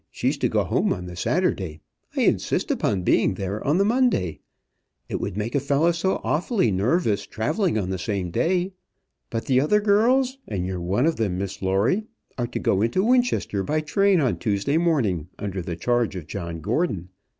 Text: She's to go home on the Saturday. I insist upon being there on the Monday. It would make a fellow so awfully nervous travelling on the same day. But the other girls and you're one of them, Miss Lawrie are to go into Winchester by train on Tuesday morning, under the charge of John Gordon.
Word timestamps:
She's 0.09 0.35
to 0.39 0.49
go 0.49 0.63
home 0.63 0.91
on 0.93 1.05
the 1.05 1.15
Saturday. 1.15 1.79
I 2.17 2.21
insist 2.21 2.71
upon 2.71 3.03
being 3.03 3.35
there 3.35 3.63
on 3.63 3.77
the 3.77 3.85
Monday. 3.85 4.39
It 5.07 5.19
would 5.21 5.37
make 5.37 5.53
a 5.53 5.59
fellow 5.59 5.91
so 5.91 6.19
awfully 6.23 6.71
nervous 6.71 7.27
travelling 7.27 7.77
on 7.77 7.91
the 7.91 7.99
same 7.99 8.31
day. 8.31 8.73
But 9.29 9.45
the 9.45 9.59
other 9.61 9.79
girls 9.79 10.39
and 10.47 10.65
you're 10.65 10.81
one 10.81 11.05
of 11.05 11.17
them, 11.17 11.37
Miss 11.37 11.61
Lawrie 11.61 12.07
are 12.35 12.47
to 12.47 12.57
go 12.57 12.81
into 12.81 13.03
Winchester 13.03 13.61
by 13.61 13.81
train 13.81 14.19
on 14.19 14.39
Tuesday 14.39 14.79
morning, 14.79 15.27
under 15.37 15.61
the 15.61 15.75
charge 15.75 16.15
of 16.15 16.25
John 16.25 16.61
Gordon. 16.61 17.09